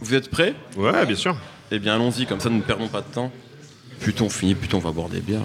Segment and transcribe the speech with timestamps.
[0.00, 0.54] Vous êtes prêts?
[0.76, 1.36] Ouais, bien sûr.
[1.70, 3.30] Eh bien, allons-y, comme ça nous ne perdons pas de temps.
[4.00, 5.40] Plutôt on finit, plutôt on va boire des bières.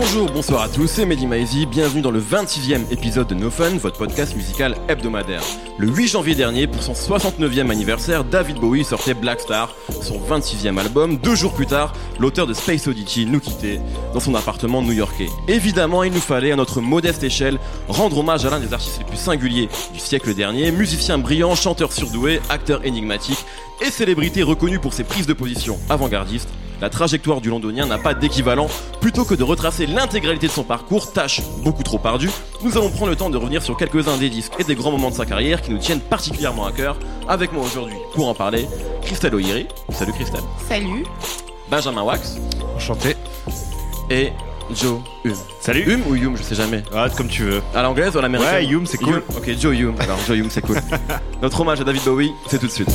[0.00, 3.78] Bonjour, bonsoir à tous, c'est Mehdi Maizy, bienvenue dans le 26e épisode de No Fun,
[3.78, 5.42] votre podcast musical hebdomadaire.
[5.76, 10.78] Le 8 janvier dernier, pour son 69e anniversaire, David Bowie sortait Black Star, son 26e
[10.78, 11.16] album.
[11.16, 13.80] Deux jours plus tard, l'auteur de Space Oddity nous quittait
[14.14, 15.30] dans son appartement new-yorkais.
[15.48, 17.58] Évidemment, il nous fallait, à notre modeste échelle,
[17.88, 21.92] rendre hommage à l'un des artistes les plus singuliers du siècle dernier, musicien brillant, chanteur
[21.92, 23.44] surdoué, acteur énigmatique
[23.80, 26.50] et célébrité reconnue pour ses prises de position avant-gardistes
[26.80, 28.68] la trajectoire du londonien n'a pas d'équivalent.
[29.00, 32.30] Plutôt que de retracer l'intégralité de son parcours, tâche beaucoup trop ardue,
[32.62, 35.10] nous allons prendre le temps de revenir sur quelques-uns des disques et des grands moments
[35.10, 36.96] de sa carrière qui nous tiennent particulièrement à cœur.
[37.28, 38.68] Avec moi aujourd'hui, pour en parler,
[39.02, 39.66] Christelle O'Hiri.
[39.90, 40.42] Salut Christelle.
[40.68, 41.04] Salut.
[41.68, 42.36] Benjamin Wax.
[42.76, 43.16] Enchanté.
[44.08, 44.32] Et
[44.72, 45.34] Joe Hume.
[45.60, 45.84] Salut.
[45.84, 46.82] Hume ou Hume, je sais jamais.
[46.94, 47.62] Ah, comme tu veux.
[47.74, 49.14] À l'anglaise ou à l'américaine Ouais, Hume, c'est cool.
[49.14, 49.22] Hume.
[49.36, 49.94] Ok, Joe Hume.
[49.98, 50.76] Alors, Joe Hume, c'est cool.
[51.42, 52.90] Notre hommage à David Bowie, c'est tout de suite.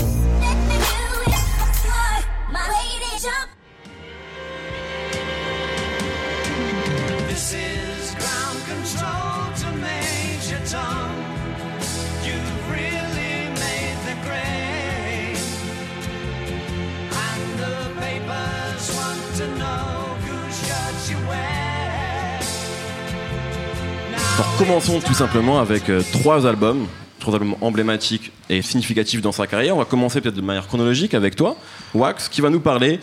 [24.58, 26.88] Commençons tout simplement avec euh, trois albums,
[27.20, 29.76] trois albums emblématiques et significatifs dans sa carrière.
[29.76, 31.58] On va commencer peut-être de manière chronologique avec toi,
[31.94, 33.00] Wax, qui va nous parler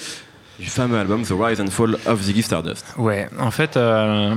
[0.59, 2.95] du fameux album The Rise and Fall of Ziggy Stardust.
[2.99, 4.35] Ouais, en fait, euh,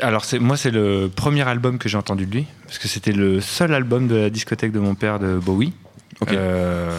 [0.00, 3.40] alors moi c'est le premier album que j'ai entendu de lui parce que c'était le
[3.40, 5.72] seul album de la discothèque de mon père de Bowie.
[6.20, 6.32] Ok.
[6.32, 6.98] Euh,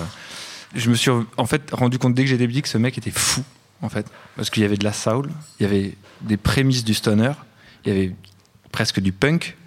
[0.76, 3.12] je me suis en fait rendu compte dès que j'étais petit que ce mec était
[3.12, 3.44] fou
[3.82, 4.06] en fait
[4.36, 7.32] parce qu'il y avait de la soul, il y avait des prémices du stoner,
[7.86, 8.14] il y avait
[8.78, 9.58] presque du punk,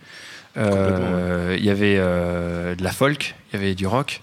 [0.56, 4.20] euh, il y avait euh, de la folk, il y avait du rock,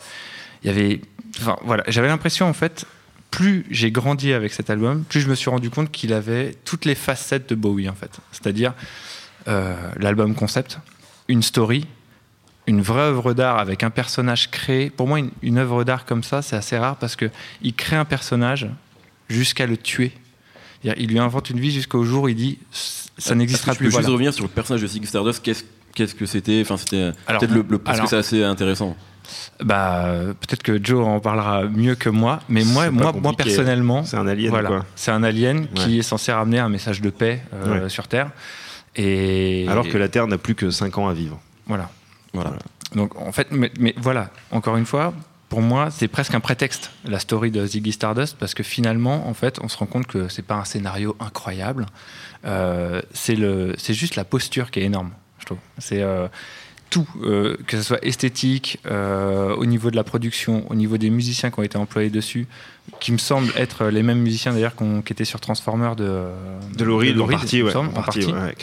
[0.63, 1.01] il y avait,
[1.41, 2.85] enfin voilà, j'avais l'impression en fait
[3.29, 6.85] plus j'ai grandi avec cet album, plus je me suis rendu compte qu'il avait toutes
[6.85, 8.11] les facettes de Bowie en fait.
[8.31, 8.73] C'est-à-dire
[9.49, 10.79] euh, l'album concept,
[11.27, 11.85] une story,
[12.65, 14.89] une vraie œuvre d'art avec un personnage créé.
[14.89, 17.29] Pour moi, une, une œuvre d'art comme ça, c'est assez rare parce que
[17.61, 18.69] il crée un personnage
[19.27, 20.13] jusqu'à le tuer.
[20.83, 22.59] Il lui invente une vie jusqu'au jour où il dit
[23.17, 23.89] ça n'existera Est-ce que plus.
[23.89, 25.63] Tu peux juste revenir sur le personnage de Ziggy Stardust Qu'est-ce
[25.95, 26.59] qu'est-ce que c'était?
[26.61, 28.95] Enfin, c'était euh, peut-être le, le- parce que c'est assez intéressant.
[29.61, 30.05] Bah,
[30.39, 33.43] peut-être que Joe en parlera mieux que moi, mais moi, moi, moi compliqué.
[33.55, 34.85] personnellement, C'est un alien, voilà, quoi.
[34.95, 37.89] c'est un alien qui est censé ramener un message de paix euh, Ouais.
[37.89, 38.29] sur Terre.
[38.95, 41.39] Et Alors que la Terre n'a plus que 5 ans à vivre.
[41.65, 41.89] voilà.
[42.33, 42.53] Voilà.
[42.95, 45.13] Donc en fait, mais, mais voilà, encore une fois,
[45.49, 49.33] pour moi, c'est presque un prétexte la story de Ziggy Stardust parce que finalement, en
[49.33, 51.85] fait, on se rend compte que c'est pas un scénario incroyable.
[52.45, 55.59] Euh, c'est juste la posture qui est énorme, je trouve.
[55.93, 56.27] Euh,
[56.89, 61.09] tout, euh, que ce soit esthétique, euh, au niveau de la production, au niveau des
[61.09, 62.47] musiciens qui ont été employés dessus,
[62.99, 66.25] qui me semblent être les mêmes musiciens d'ailleurs qui étaient sur Transformer de
[66.77, 67.71] De Laurie, en Laurie, partie, ouais.
[67.71, 68.55] partie, ouais,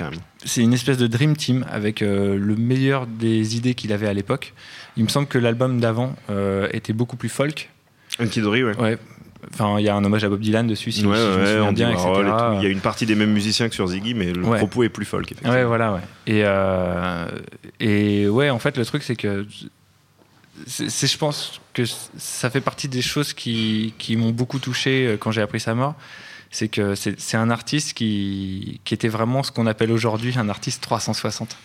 [0.44, 4.14] c'est une espèce de dream team avec euh, le meilleur des idées qu'il avait à
[4.14, 4.52] l'époque.
[4.96, 7.70] Il me semble que l'album d'avant euh, était beaucoup plus folk.
[8.18, 8.76] Unky Dory, ouais.
[8.78, 8.98] Ouais.
[9.52, 11.38] Enfin, il y a un hommage à Bob Dylan dessus, si, ouais, si je me
[11.40, 12.06] ouais, souviens bien, etc.
[12.08, 12.56] Et.
[12.58, 14.58] Il y a une partie des mêmes musiciens que sur Ziggy, mais le Ouais.
[14.58, 15.52] propos est plus folk, effectivement.
[15.52, 16.00] Ouais, voilà, ouais.
[16.26, 17.26] Et, euh,
[17.80, 19.46] et ouais, en fait, le truc, c'est que
[20.66, 21.82] c'est, je pense que
[22.16, 25.74] ça fait partie des choses qui, qui m'ont beaucoup touché euh, quand j'ai appris sa
[25.74, 25.94] mort.
[26.50, 30.82] C'est que c'est un artiste qui, qui était vraiment ce qu'on appelle aujourd'hui un artiste
[30.84, 31.56] 360.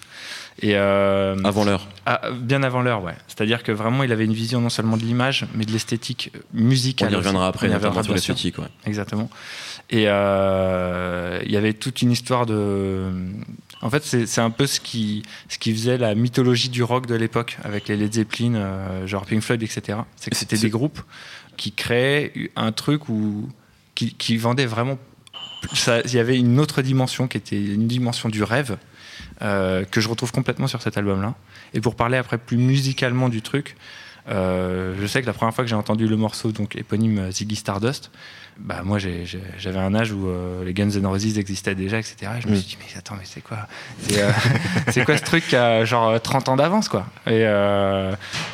[0.62, 1.88] Et euh, Avant l'heure.
[2.06, 3.16] Ah, bien avant l'heure, ouais.
[3.28, 6.40] C'est-à-dire que vraiment, il avait une vision non seulement de l'image, mais de l'esthétique euh,
[6.56, 7.12] On musicale.
[7.12, 8.58] y reviendra après, On y reviendra, sur l'esthétique.
[8.58, 8.68] Ouais.
[8.86, 9.30] Exactement.
[9.90, 13.10] Et euh, il y avait toute une histoire de.
[13.82, 17.16] En fait, c'est un peu ce qui, ce qui faisait la mythologie du rock de
[17.16, 20.00] l'époque, avec les Led Zeppelin, euh, genre Pink Floyd, etc.
[20.18, 21.00] C'est que c'était des groupes
[21.56, 23.48] qui créaient un truc où,
[23.96, 24.98] qui, qui vendaient vraiment.
[26.06, 28.78] Il y avait une autre dimension qui était une dimension du rêve
[29.42, 31.34] euh, que je retrouve complètement sur cet album-là.
[31.74, 33.76] Et pour parler après plus musicalement du truc,
[34.30, 37.32] euh, je sais que la première fois que j'ai entendu le morceau donc éponyme euh,
[37.32, 38.12] Ziggy Stardust,
[38.60, 42.32] bah moi j'avais un âge où euh, les Guns N' Roses existaient déjà, etc.
[42.38, 42.56] Et je me Mm.
[42.58, 43.60] suis dit mais attends mais c'est quoi?
[44.08, 47.06] C'est euh, quoi ce truc qui a genre euh, 30 ans d'avance quoi?
[47.28, 47.44] Et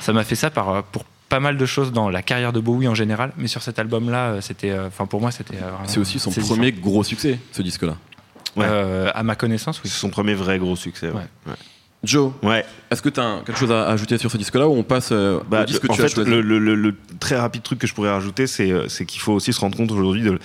[0.02, 2.88] ça m'a fait ça par, pour pas mal de choses dans la carrière de Bowie
[2.88, 5.58] en général, mais sur cet album-là, c'était, euh, enfin pour moi c'était.
[5.88, 7.96] C'est aussi son premier gros succès, ce disque-là.
[8.56, 8.66] Ouais.
[8.68, 9.90] Euh, à ma connaissance, oui.
[9.90, 11.10] C'est son premier vrai gros succès.
[11.10, 11.54] Ouais.
[12.04, 12.64] Joe, Ouais.
[12.92, 15.40] est-ce que tu as quelque chose à ajouter sur ce disque-là ou on passe euh,
[15.50, 17.80] Bah, au disque que en tu fait, choisi le, le- le- le très rapide truc
[17.80, 20.38] que je pourrais rajouter, c'est euh, qu'il faut aussi se rendre compte aujourd'hui de,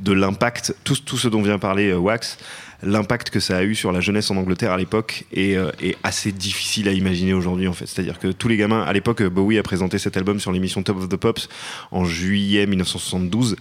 [0.00, 2.36] de l'impact, tout, tout ce dont vient parler euh, Wax,
[2.82, 5.96] l'impact que ça a eu sur la jeunesse en Angleterre à l'époque est, euh, est
[6.02, 7.86] assez difficile à imaginer aujourd'hui en fait.
[7.86, 10.98] C'est-à-dire que tous les gamins, à l'époque, Bowie a présenté cet album sur l'émission Top
[10.98, 11.48] of the Pops
[11.92, 13.56] en juillet 1972.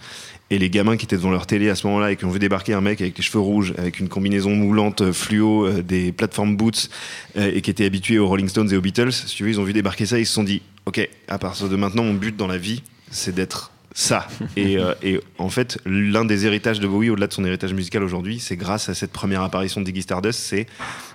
[0.51, 2.37] Et les gamins qui étaient devant leur télé à ce moment-là et qui ont vu
[2.39, 6.11] débarquer un mec avec les cheveux rouges, avec une combinaison moulante euh, fluo, euh, des
[6.11, 6.89] plateformes boots
[7.35, 9.59] euh, et qui étaient habitués aux Rolling Stones et aux Beatles, si tu veux, ils
[9.59, 12.37] ont vu débarquer ça, ils se sont dit, ok, à partir de maintenant, mon but
[12.37, 14.27] dans la vie, c'est d'être ça.
[14.55, 18.03] et, euh, et en fait, l'un des héritages de Bowie, au-delà de son héritage musical
[18.03, 20.67] aujourd'hui, c'est grâce à cette première apparition de Ziggy Stardust, c'est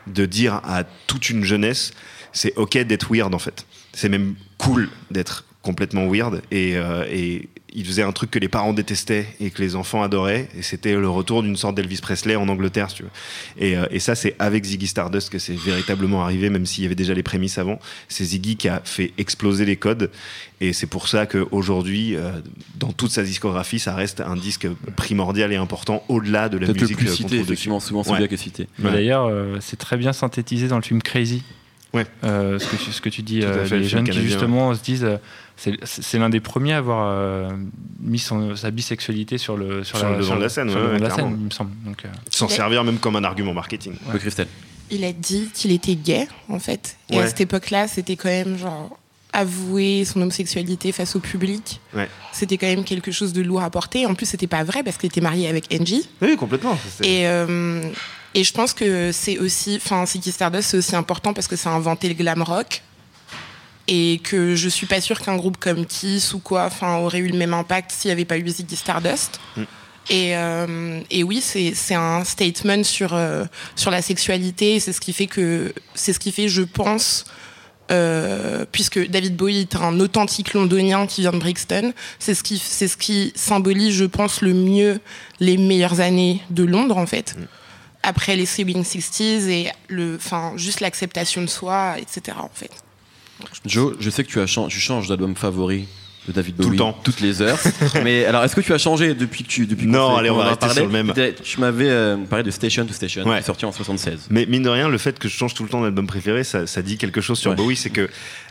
[0.08, 1.92] de dire à toute une jeunesse,
[2.32, 3.66] c'est ok d'être weird en fait.
[3.92, 8.48] C'est même cool d'être complètement weird et, euh, et il faisait un truc que les
[8.48, 12.34] parents détestaient et que les enfants adoraient et c'était le retour d'une sorte d'Elvis Presley
[12.34, 13.10] en Angleterre si tu veux.
[13.58, 16.86] Et, euh, et ça c'est avec Ziggy Stardust que c'est véritablement arrivé même s'il y
[16.86, 17.78] avait déjà les prémices avant
[18.08, 20.10] c'est Ziggy qui a fait exploser les codes
[20.62, 22.30] et c'est pour ça qu'aujourd'hui euh,
[22.78, 24.66] dans toute sa discographie ça reste un disque
[24.96, 28.26] primordial et important au-delà de la Peut-être le musique plus cité, effectivement, souvent Ouais.
[28.28, 28.66] qui est cité.
[28.78, 28.92] Mais Ouais.
[28.92, 31.42] D'ailleurs, euh, c'est très bien synthétisé dans le film Crazy.
[31.92, 32.06] Ouais.
[32.24, 34.80] Euh, ce, que, tu- ce que tu dis, euh, fait, les jeunes qui justement se
[34.82, 35.16] disent, euh,
[35.56, 37.50] c'est l'un des premiers à avoir euh,
[38.00, 41.10] mis son, sa bisexualité sur le Sur le devant de la scène, ouais, de la
[41.10, 41.72] scène, il me semble.
[41.84, 44.46] Donc, euh, s'en servir même comme un argument marketing Oui, Christelle.
[44.92, 46.96] Il a dit qu'il était gay, en fait.
[47.10, 47.22] Et Ouais.
[47.22, 48.96] à cette époque-là, c'était quand même genre
[49.32, 51.80] avouer son homosexualité face au public.
[51.94, 52.08] Ouais.
[52.32, 54.04] C'était quand même quelque chose de lourd à porter.
[54.06, 56.08] En plus, c'était pas vrai parce qu'il était marié avec Angie.
[56.20, 57.80] oui complètement Et, euh,
[58.34, 61.70] et je pense que c'est aussi, enfin, Ziggy Stardust, c'est aussi important parce que ça
[61.70, 62.82] a inventé le glam rock.
[63.92, 67.26] Et que je suis pas sûre qu'un groupe comme Kiss ou quoi, enfin, aurait eu
[67.26, 69.40] le même impact s'il n'y avait pas eu Ziggy Stardust.
[69.56, 69.62] Mm.
[70.10, 73.44] Et, euh, et oui, c'est un statement sur, euh,
[73.74, 74.78] sur la sexualité.
[74.78, 77.24] C'est ce qui fait que, c'est ce qui fait, je pense,
[77.90, 82.58] euh, puisque David Bowie est un authentique londonien qui vient de Brixton, c'est ce qui,
[82.58, 85.00] c'est ce qui symbolise, je pense, le mieux
[85.40, 87.34] les meilleures années de Londres, en fait.
[88.02, 92.36] Après les Swing 60s et le, enfin, juste l'acceptation de soi, etc.
[92.40, 92.70] En fait.
[93.66, 95.86] Joe, je sais que tu, as tu changes d'album favori
[96.28, 96.98] de David Tout Bowie le temps.
[97.02, 97.58] toutes les heures.
[98.04, 100.44] Mais alors, est-ce que tu as changé depuis que tu depuis Non, allez, on va
[100.44, 101.12] rester parlé sur le même.
[101.42, 103.36] Tu m'avais euh, parlé de Station to Station, Ouais.
[103.36, 104.26] qui est sorti en 76.
[104.30, 106.66] Mais mine de rien, le fait que je change tout le temps d'album préféré, ça,
[106.66, 107.56] ça dit quelque chose sur Ouais.
[107.56, 108.08] Bowie, c'est que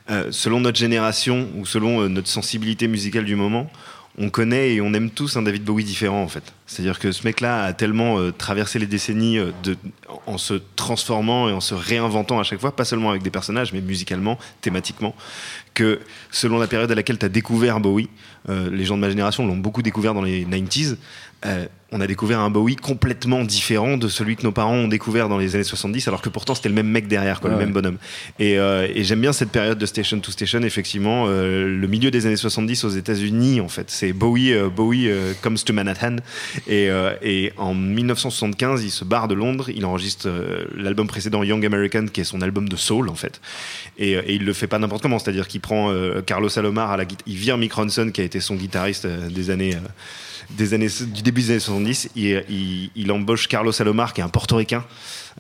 [0.10, 3.70] euh, selon notre génération ou selon euh, notre sensibilité musicale du moment,
[4.18, 6.54] on connaît et on aime tous un David Bowie différent en fait.
[6.68, 9.52] C'est-à-dire que ce mec-là a tellement euh, traversé les décennies euh,
[10.28, 13.74] en se transformant et en se réinventant à chaque fois, pas seulement avec des personnages,
[13.74, 15.16] mais musicalement, thématiquement,
[15.74, 16.00] que
[16.32, 18.10] selon la période à laquelle tu as découvert Bowie,
[18.50, 20.98] euh, les gens de ma génération l'ont beaucoup découvert dans les 90s,
[21.46, 25.28] euh, on a découvert un Bowie complètement différent de celui que nos parents ont découvert
[25.28, 27.64] dans les années 70, alors que pourtant c'était le même mec derrière, quoi, le ouais.
[27.64, 27.98] même bonhomme.
[28.38, 32.12] Et, euh, et j'aime bien cette période de Station to Station, effectivement, euh, le milieu
[32.12, 33.90] des années 70 aux États-Unis, en fait.
[33.90, 35.10] C'est Bowie, Bowie
[35.42, 36.18] comes to Manhattan.
[36.68, 36.90] Et,
[37.24, 40.30] et en 1975, il se barre de Londres, il enregistre
[40.78, 43.42] l'album précédent Young American, qui est son album de soul, en fait.
[43.98, 45.92] Et, et il le fait pas n'importe comment, c'est-à-dire qu'il prend
[46.28, 49.30] Carlos Alomar à la guitare, il vire Mick Ronson, qui a été son guitariste euh,
[49.30, 49.76] des années.
[49.76, 49.80] euh,
[50.52, 54.24] des années, du début des années 70, il, il- il embauche Carlos Alomar, qui est
[54.24, 54.84] un portoricain,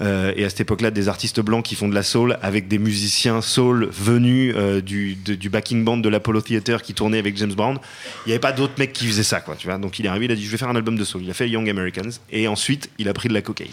[0.02, 2.78] euh, et à cette époque-là, des artistes blancs qui font de la soul avec des
[2.80, 7.36] musiciens soul venus euh, du, de- du backing band de l'Apollo Theater qui tournait avec
[7.38, 7.78] James Brown.
[8.26, 9.78] Il n'y avait pas d'autres mecs qui faisaient ça, quoi, tu vois.
[9.78, 11.24] Donc il est arrivé, il a dit je vais faire un album de soul.
[11.24, 13.72] Il a fait Young Americans et ensuite il a pris de la cocaïne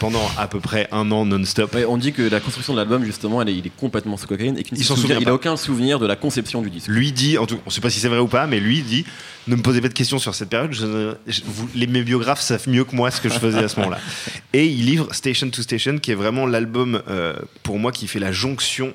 [0.00, 1.74] pendant à peu près un an non-stop.
[1.74, 4.26] Ouais, on dit que la construction de l'album, justement, elle est- il est complètement sous
[4.26, 5.34] cocaïne et qu'il ne Il se s'en souvient- souvient il a pas.
[5.34, 6.88] aucun souvenir de la conception du disque.
[6.88, 9.04] Lui dit, en tout, on sait pas si c'est vrai ou pas, mais lui dit
[9.48, 10.72] ne me posez pas de questions sur cette période.
[10.72, 13.68] je- je- vous- les, mes biographes savent mieux que moi ce que je faisais à
[13.68, 13.98] ce moment-là.
[14.52, 18.18] Et il livre Station to Station, qui est vraiment l'album euh, pour moi qui fait
[18.20, 18.94] la jonction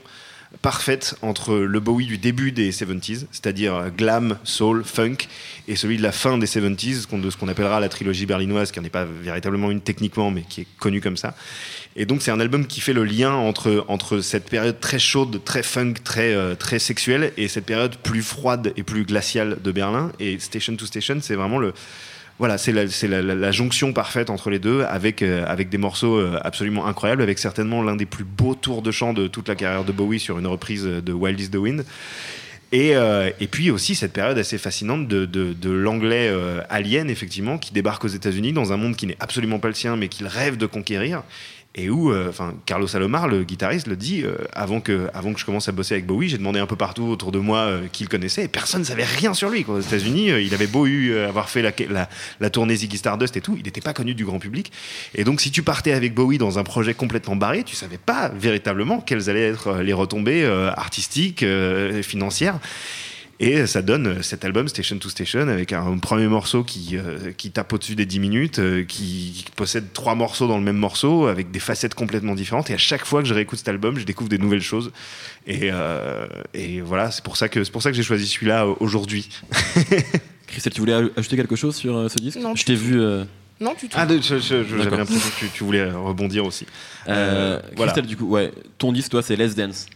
[0.61, 5.17] parfaite entre le Bowie du début des 70s, c'est-à-dire glam, soul, funk,
[5.67, 8.71] et celui de la fin des 70s, qu'on- de ce qu'on appellera la trilogie berlinoise,
[8.71, 11.35] qui n'en est pas véritablement une techniquement, mais qui est connue comme ça.
[11.95, 15.43] Et donc c'est un album qui fait le lien entre, entre cette période très chaude,
[15.43, 19.71] très funk, très, euh, très sexuelle, et cette période plus froide et plus glaciale de
[19.71, 20.11] Berlin.
[20.19, 21.73] Et Station to Station, c'est vraiment le...
[22.43, 26.87] Voilà, c'est la, jonction parfaite entre les deux, avec, euh, avec des morceaux euh, absolument
[26.87, 29.93] incroyables, avec certainement l'un des plus beaux tours de chant de toute la carrière de
[29.93, 31.85] Bowie sur une reprise de Wild is the Wind.
[32.73, 36.29] Et, euh, et puis aussi cette période assez fascinante de, de, l'anglais
[36.69, 39.95] alien, effectivement, qui débarque aux États-Unis dans un monde qui n'est absolument pas le sien,
[39.95, 41.23] mais qu'il rêve de conquérir.
[41.75, 45.39] Et où, euh, enfin, Carlos Alomar, le guitariste, le dit euh, avant que, avant que
[45.39, 47.87] je commence à bosser avec Bowie, j'ai demandé un peu partout autour de moi euh,
[47.91, 49.63] qui le connaissait, et personne ne savait rien sur lui.
[49.63, 49.75] quoi.
[49.77, 52.07] Aux États-Unis, euh, il avait beau eu, euh, avoir fait la, la,
[52.39, 54.71] la tournée Ziggy Stardust et tout, il n'était pas connu du grand public.
[55.15, 58.29] Et donc, si tu partais avec Bowie dans un projet complètement barré, tu savais pas
[58.29, 61.43] véritablement quelles allaient être les retombées artistiques,
[62.03, 62.59] financières.
[63.39, 67.51] Et ça donne cet album Station to Station avec un premier morceau qui, euh, qui
[67.51, 71.25] tape au-dessus des 10 minutes, euh, qui, qui possède trois morceaux dans le même morceau
[71.27, 72.69] avec des facettes complètement différentes.
[72.69, 74.91] Et à chaque fois que je réécoute cet album, je découvre des nouvelles choses.
[75.47, 78.65] Et, euh, et voilà, c'est pour ça que, c'est pour ça que j'ai choisi celui-là
[78.65, 79.27] euh, aujourd'hui.
[80.47, 82.37] Christelle, tu voulais aj- ajouter quelque chose sur euh, ce disque?
[82.39, 83.01] Non, Je t'ai vu.
[83.01, 83.23] euh,
[83.59, 83.87] Non, tout.
[83.93, 86.65] Ah, de- je- je- je- j'avais l'impression que tu, tu voulais rebondir aussi.
[87.07, 87.91] euh, Euh, voilà.
[87.91, 89.87] Christelle, du coup, ouais, ton disque, toi, c'est Let's Dance.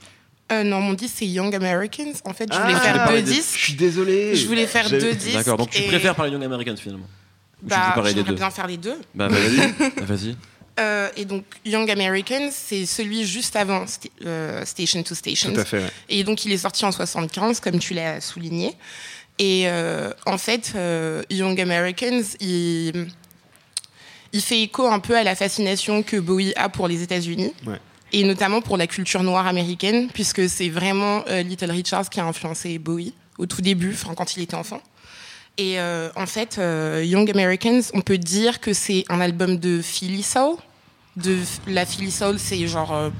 [0.52, 2.14] Euh, non, mon disque, c'est Young Americans.
[2.24, 3.56] En fait, je Ah, voulais tu faire deux disques.
[3.58, 4.36] Je suis désolé.
[4.36, 5.34] Je voulais faire deux disques.
[5.36, 7.08] D'accord, donc tu et- préfères parler Young Americans finalement
[7.62, 8.98] Bah, j'aimerais deux bien faire les deux.
[9.14, 9.58] Bah, vas-y.
[9.98, 10.36] Bah, vas-y.
[10.80, 13.86] Euh, et donc, Young Americans, c'est celui juste avant
[14.26, 15.52] euh, Station to Station.
[15.52, 15.80] Tout à fait.
[15.80, 15.92] ouais.
[16.08, 18.74] Et donc, il est sorti en 75, comme tu l'as souligné.
[19.40, 23.08] Et euh, en fait, euh, Young Americans, il,
[24.34, 27.54] il fait écho un peu à la fascination que Bowie a pour les États-Unis.
[27.66, 27.80] Ouais.
[28.14, 32.26] Et notamment pour la culture noire américaine, puisque c'est vraiment euh, Little Richards qui a
[32.26, 34.82] influencé Bowie au tout début, quand il était enfant.
[35.58, 39.82] Et euh, en fait, euh, Young Americans, on peut dire que c'est un album de
[39.82, 40.56] Philly Soul.
[41.18, 41.38] De
[41.68, 43.12] la Philly Soul, c'est genre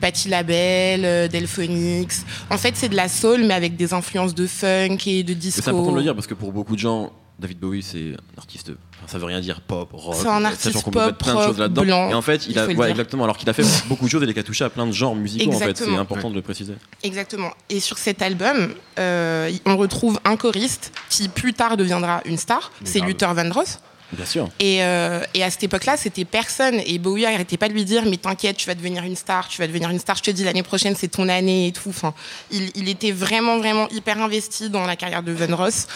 [0.00, 2.24] Patti LaBelle, Delphonix.
[2.50, 5.60] En fait, c'est de la soul, mais avec des influences de funk et de disco.
[5.62, 8.38] C'est important de le dire parce que pour beaucoup de gens, David Bowie, c'est un
[8.38, 8.70] artiste.
[8.98, 10.14] enfin, ça veut rien dire pop, rock.
[10.14, 12.10] C'est un sachant artiste qu'on peut pop, mettre plein de choses là-dedans.
[12.10, 13.24] Et en fait, il il a, ouais, exactement.
[13.24, 15.16] Alors qu'il a fait beaucoup de choses et il a touché à plein de genres
[15.16, 15.52] musicaux.
[15.52, 16.74] En fait, c'est important de le préciser.
[17.02, 17.50] Exactement.
[17.70, 22.70] Et sur cet album, euh, on retrouve un choriste qui plus tard deviendra une star.
[22.84, 23.00] C'est.
[23.00, 23.80] Luther Vandross.
[24.12, 24.48] Bien sûr.
[24.60, 26.80] Et, euh, et à cette époque-là, c'était personne.
[26.86, 29.58] Et Bowie arrêtait pas de lui dire, mais t'inquiète, tu vas devenir une star, tu
[29.58, 30.16] vas devenir une star.
[30.16, 31.88] Je te dis, l'année prochaine, c'est ton année et tout.
[31.88, 32.14] Enfin,
[32.50, 35.86] il, il était vraiment, vraiment hyper investi dans la carrière de Van Ross.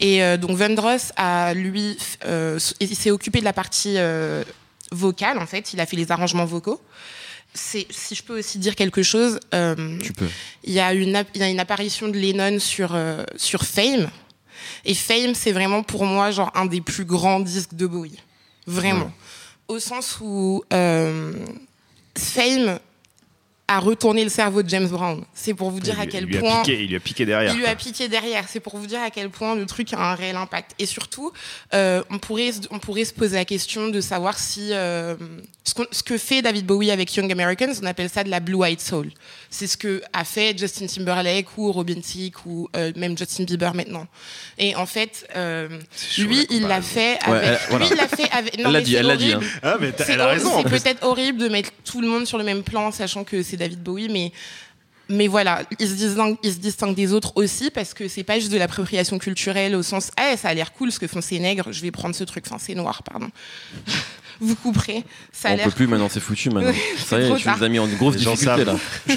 [0.00, 4.42] Et euh, donc Van Ross a lui, euh, il s'est occupé de la partie euh,
[4.90, 5.38] vocale.
[5.38, 6.80] En fait, il a fait les arrangements vocaux.
[7.54, 9.98] Si je peux aussi dire quelque chose, euh,
[10.64, 14.08] il y y a une apparition de Lennon sur, euh, sur Fame.
[14.88, 18.18] Et Fame, c'est vraiment pour moi genre un des plus grands disques de Bowie.
[18.66, 19.12] Vraiment.
[19.68, 21.34] Au sens où euh,
[22.16, 22.78] Fame
[23.70, 25.22] a retourné le cerveau de James Brown.
[25.34, 26.62] C'est pour vous dire il, à quel il point...
[26.62, 27.52] piqué, il lui a piqué derrière.
[27.52, 28.44] Il lui a piqué derrière.
[28.48, 30.70] C'est pour vous dire à quel point le truc a un réel impact.
[30.78, 31.32] Et surtout,
[31.74, 35.16] euh, on, pourrait, se- on pourrait se poser la question de savoir si euh,
[35.64, 38.80] ce, que fait David Bowie avec Young Americans, on appelle ça de la Blue Eyed
[38.80, 39.10] Soul.
[39.50, 43.74] C'est ce que a fait Justin Timberlake ou Robin Thicke ou euh, même Justin Bieber
[43.74, 44.06] maintenant.
[44.56, 45.68] Et en fait, euh,
[46.16, 47.44] lui, il l'a fait Ouais, avec.
[47.48, 47.84] elle- voilà.
[47.86, 48.58] Lui, il l'a fait avec.
[48.58, 49.34] non, Elle l'a mais dit, c'est elle l'a dit.
[49.34, 49.50] horrible.
[49.56, 49.60] hein.
[49.62, 50.52] Ah, mais C'est elle a hor- raison.
[50.54, 50.80] en C'est plus.
[50.80, 53.82] peut-être horrible de mettre tout le monde sur le même plan, sachant que c'est David
[53.82, 54.32] Bowie, mais
[55.10, 58.38] mais voilà, il se distingue, il se distingue des autres aussi parce que c'est pas
[58.38, 61.38] juste de l'appropriation culturelle au sens ah ça a l'air cool ce que font ces
[61.38, 63.28] nègres, je vais prendre ce truc, enfin c'est noir pardon.
[64.40, 65.64] Vous couperez, ça a On l'air.
[65.64, 66.72] peut plus maintenant, c'est foutu maintenant.
[66.98, 68.74] Ça y est, tu nous as mis en grosse difficulté là.
[69.08, 69.16] Dit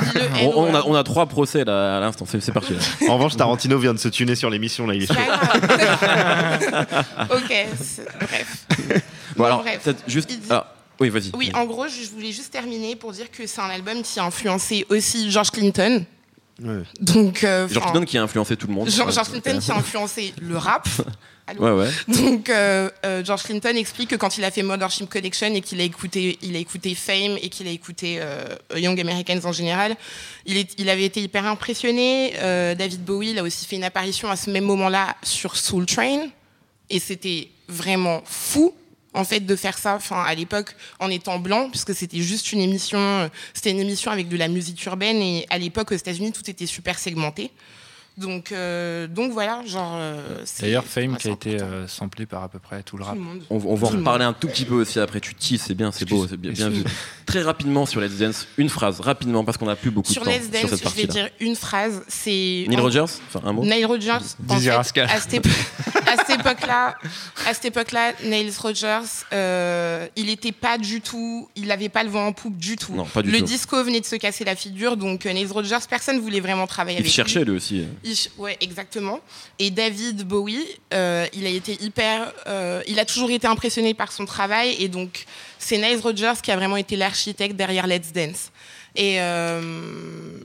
[0.00, 2.72] le On, on a, on a trois procès là à l'instant, c'est c'est parti.
[2.72, 2.80] là.
[3.08, 4.86] En revanche, Tarantino vient de se tuner sur l'émission.
[4.88, 5.14] Là, il est chaud.
[7.30, 8.66] ok, c'est- bref.
[8.88, 8.94] Bon
[9.36, 9.88] Bon, alors, bref.
[10.08, 10.30] juste.
[11.00, 11.30] Oui, vas-y.
[11.34, 14.24] Oui, en gros, je voulais juste terminer pour dire que c'est un album qui a
[14.24, 16.04] influencé aussi George Clinton.
[16.62, 16.82] Ouais.
[17.00, 18.88] Donc, euh, George Clinton qui a influencé tout le monde.
[18.90, 20.86] George Clinton qui a influencé le rap.
[21.46, 21.90] Allô Ouais, ouais.
[22.06, 25.80] Donc, euh, euh, George Clinton explique que quand il a fait Mothership Connection et qu'il
[25.80, 28.44] a écouté, il a écouté Fame et qu'il a écouté euh,
[28.76, 29.96] Young Americans en général,
[30.44, 32.34] il, est- il avait été hyper impressionné.
[32.36, 35.86] Euh, David Bowie, il a aussi fait une apparition à ce même moment-là sur Soul
[35.86, 36.26] Train
[36.90, 38.74] et c'était vraiment fou.
[39.12, 42.60] En fait, de faire ça, enfin, à l'époque, en étant blanc, puisque c'était juste une
[42.60, 46.32] émission, euh, c'était une émission avec de la musique urbaine, et à l'époque, aux États-Unis,
[46.32, 47.50] tout était super segmenté.
[48.20, 49.94] Donc, euh, donc voilà, genre.
[49.96, 53.08] euh, D'ailleurs, Fame qui a été euh, samplé par à peu près tout le Tout
[53.08, 53.16] rap.
[53.16, 53.42] le monde.
[53.50, 55.20] On, on va en Tout le reparler un tout petit peu aussi après.
[55.20, 56.84] Tu teases, c'est bien, c'est beau, c'est bien, bien vu.
[57.26, 60.26] Très rapidement sur Let's Dance, une phrase, rapidement, parce qu'on a plus beaucoup Sur de
[60.26, 62.02] temps Let's sur Dance, cette je vais dire une phrase.
[62.08, 62.30] C'est
[62.68, 64.10] Neil en- Rogers Enfin, un mot Neil Rogers.
[64.48, 65.08] en Dizzy fait, Rascal.
[65.10, 65.48] à cette, épo-
[66.06, 66.96] à cette époque-là,
[67.46, 69.00] à cette époque-là, Neil Rogers,
[69.32, 72.94] euh, il était pas du tout, il n'avait pas le vent en poupe du tout.
[72.94, 73.44] Non, pas du le tout.
[73.44, 76.98] disco venait de se casser la figure, donc euh, Neil Rogers, personne voulait vraiment travailler
[76.98, 77.78] Il avec cherchait lui aussi.
[77.78, 77.86] lui.
[78.04, 79.20] Il ch- ouais, exactement.
[79.58, 84.12] Et David Bowie, euh, il a été hyper, euh, il a toujours été impressionné par
[84.12, 85.24] son travail, et donc
[85.58, 88.50] c'est Neil Rogers qui a vraiment été l'architecte derrière Let's Dance.
[88.96, 89.60] Et, euh,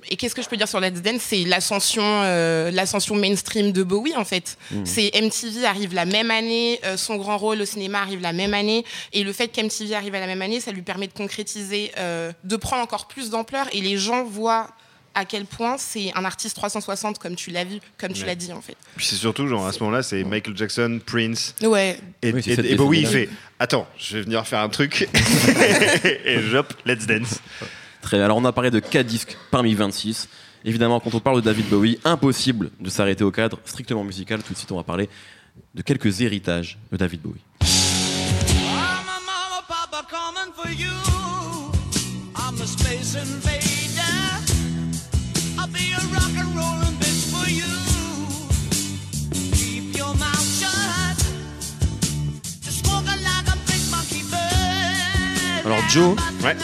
[0.10, 1.22] et qu'est-ce que je peux dire sur Let's Dance?
[1.22, 4.58] C'est l'ascension, euh, l'ascension mainstream de Bowie en fait.
[4.84, 8.54] C'est MTV arrive la même année, euh, son grand rôle au cinéma arrive la même
[8.54, 11.92] année, et le fait qu'MTV arrive à la même année, ça lui permet de concrétiser,
[12.44, 14.68] de prendre encore plus d'ampleur, et les gens voient
[15.16, 18.28] à quel point c'est un artiste 360 comme tu l'as vu, comme tu Ouais.
[18.28, 18.76] l'as dit en fait.
[18.96, 21.56] Puis c'est surtout, genre, à ce moment-là, c'est Michael Jackson, Prince.
[21.62, 23.32] Ouais, Et, Oui, et- et Bowie, il décennie-là.
[23.32, 25.08] fait Attends, je vais venir faire un truc.
[26.26, 27.40] et j'op, let's dance.
[28.02, 28.26] Très bien.
[28.26, 30.28] Alors on a parlé de 4 disques parmi 26.
[30.66, 34.42] Évidemment, quand on parle de David Bowie, impossible de s'arrêter au cadre strictement musical.
[34.44, 35.10] Tout de suite, on va parler
[35.74, 37.42] de quelques héritages de David Bowie.
[37.62, 40.06] I'm a mama, papa
[55.66, 56.16] Alors, Joe,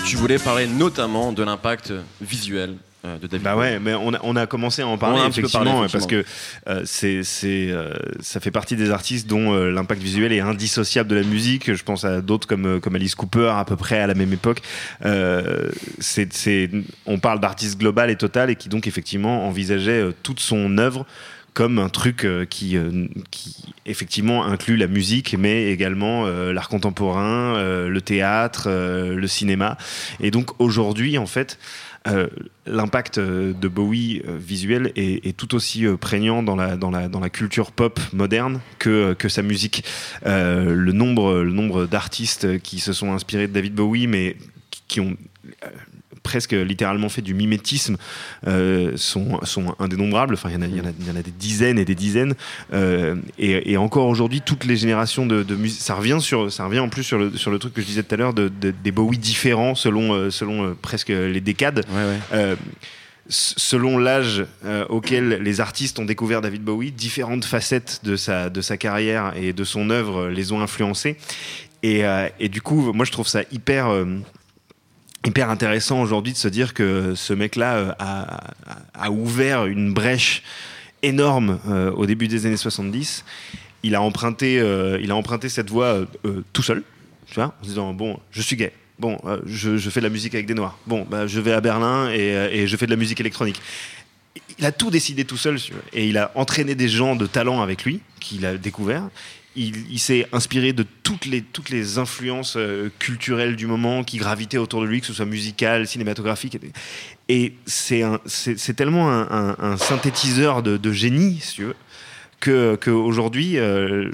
[0.05, 1.91] tu voulais parler notamment de l'impact
[2.22, 5.88] visuel de David Bah ouais, mais on a, on a commencé à en parler effectivement,
[5.91, 6.24] parce que
[6.67, 11.10] euh, c'est, c'est, euh, ça fait partie des artistes dont euh, l'impact visuel est indissociable
[11.10, 11.74] de la musique.
[11.74, 14.34] Je pense à d'autres comme, euh, comme Alice Cooper à peu près à la même
[14.34, 14.62] époque.
[15.03, 16.70] Euh, c'est, c'est,
[17.05, 21.05] on parle d'artiste global et total et qui donc effectivement envisageait euh, toute son œuvre
[21.53, 23.55] comme un truc euh, qui, euh, qui
[23.86, 29.77] effectivement inclut la musique, mais également euh, l'art contemporain, euh, le théâtre, euh, le cinéma.
[30.22, 31.60] Et donc aujourd'hui, en fait,
[32.08, 32.27] euh,
[32.65, 38.60] l'impact euh, de Bowie euh, visuel est, tout aussi prégnant dans la, culture pop moderne
[38.79, 39.84] que, sa musique.
[40.25, 44.36] Le nombre, d'artistes qui se sont inspirés de David Bowie, mais
[44.88, 45.15] qui, ont
[46.24, 47.98] presque littéralement fait du mimétisme
[48.48, 50.36] euh, sont, sont indénombrables.
[50.36, 51.80] Enfin, il y, en a- il y en a- il y en a des dizaines
[51.80, 52.36] et des dizaines.
[52.74, 56.66] Euh, et, et encore aujourd'hui, toutes les générations de, de musique, ça revient sur, ça
[56.66, 58.50] revient en plus sur le, sur le truc que je disais tout à l'heure, de,
[58.50, 61.84] de- des Bowie différents selon, euh, selon presque les décades.
[61.90, 62.20] Ouais, ouais.
[62.34, 62.56] Euh,
[63.30, 68.50] s- selon l'âge euh, auquel les artistes ont découvert David Bowie, différentes facettes de sa,
[68.50, 71.18] de sa carrière et de son œuvre les ont influencés.
[71.84, 73.90] Et, euh, et du coup, moi, je trouve ça hyper,
[75.25, 80.44] hyper intéressant aujourd'hui de se dire que ce mec-là euh, a, ouvert une brèche
[81.04, 83.24] énorme euh, au début des années 70.
[83.84, 86.06] Il a emprunté, euh, il a emprunté cette voie
[86.54, 86.84] tout seul,
[87.28, 88.74] tu vois, en se disant bon, je suis gay.
[89.00, 90.78] Bon, je, fais de la musique avec des noirs.
[90.86, 93.60] Bon, bah, je vais à Berlin et, et je fais de la musique électronique.
[94.60, 95.58] Il a tout décidé tout seul,
[95.92, 99.10] et il a entraîné des gens de talent avec lui, qu'il a découvert.
[99.55, 104.86] Il, s'est inspiré de toutes les, influences euh, culturelles du moment qui gravitaient autour de
[104.86, 106.58] lui, que ce soit musicales, cinématographiques.
[107.27, 108.03] Et c'est
[108.75, 111.75] tellement un, synthétiseur de, génie, si tu veux,
[112.40, 114.09] que qu'aujourd'hui, euh,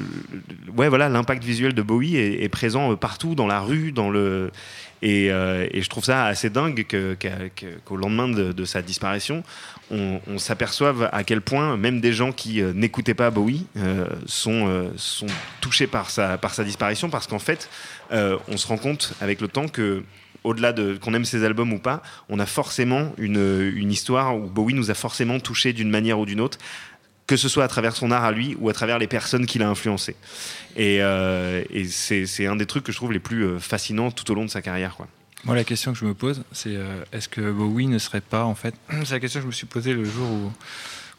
[0.76, 4.52] ouais, voilà, l'impact visuel de Bowie est, présent euh, partout, dans la rue, dans le.
[5.04, 6.86] Et, je trouve ça assez dingue
[7.86, 9.44] qu'au lendemain de, de sa disparition,
[9.92, 14.08] on, on s'aperçoive à quel point même des gens qui euh, n'écoutaient pas Bowie euh,
[14.26, 15.28] sont, euh, sont
[15.62, 17.70] touchés par sa, par sa disparition parce qu'en fait,
[18.12, 20.04] on se rend compte avec le temps que
[20.44, 24.74] au-delà de qu'on aime ses albums ou pas, on a forcément une, histoire où Bowie
[24.74, 26.58] nous a forcément touchés d'une manière ou d'une autre,
[27.26, 29.62] que ce soit à travers son art à lui ou à travers les personnes qu'il
[29.62, 30.16] a influencées.
[30.78, 34.46] Et, et c'est un des trucs que je trouve les plus fascinants tout au long
[34.46, 34.96] de sa carrière.
[34.96, 35.08] Quoi.
[35.46, 38.44] Moi, la question que je me pose, c'est euh, est-ce que Bowie ne serait pas,
[38.44, 38.74] en fait,
[39.06, 40.52] c'est la question que je me suis posée le jour où,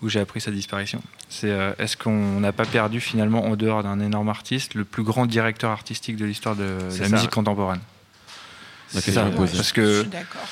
[0.03, 1.01] où j'ai appris sa disparition.
[1.29, 5.03] C'est euh, est-ce qu'on n'a pas perdu finalement, en dehors d'un énorme artiste, le plus
[5.03, 7.09] grand directeur artistique de l'histoire de la ça.
[7.09, 7.81] musique contemporaine?
[8.95, 9.57] La question ça, posée.
[9.57, 10.49] parce Je que suis d'accord.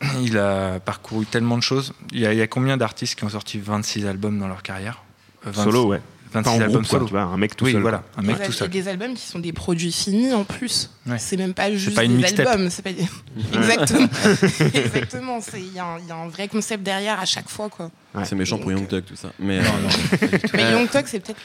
[0.22, 1.92] il a parcouru tellement de choses.
[2.12, 4.62] Il y a, il y a combien d'artistes qui ont sorti 26 albums dans leur
[4.62, 5.02] carrière?
[5.46, 6.00] Euh, 26 Solo, ouais.
[6.32, 7.04] 26 Pas en albums groupe, quoi, solo.
[7.06, 7.80] tu vois, un mec tout oui, seul.
[7.82, 8.68] voilà, un mec Des tout seul.
[8.70, 10.90] Des albums qui sont des produits finis en plus.
[11.06, 11.16] Ouais.
[11.18, 12.46] C'est même pas juste pas une des mixtape.
[12.46, 12.70] albums.
[12.70, 13.02] c'est Pas des...
[13.54, 15.38] Exactement.
[15.56, 17.68] Il y, a un- il y a un vrai concept derrière à chaque fois.
[17.68, 17.90] Quoi.
[18.14, 18.24] Ouais.
[18.24, 19.30] C'est méchant pour Young Thug tout ça.
[19.38, 19.88] Mais, euh, Non, non,
[20.18, 20.48] pas du tout.
[20.54, 21.40] Mais Euh, Young Thug, c'est peut-être